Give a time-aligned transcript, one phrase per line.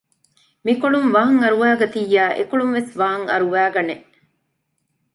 [0.65, 3.95] މިކޮޅުން ވާން އަރުވައިގަތިއްޔާ އެކޮޅުން ވެސް ވާން އަރުވައި ގަނެ